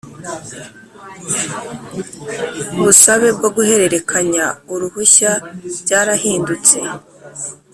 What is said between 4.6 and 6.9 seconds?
uruhushya byarahindutse